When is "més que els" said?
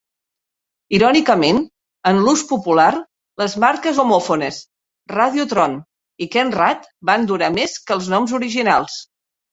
7.59-8.09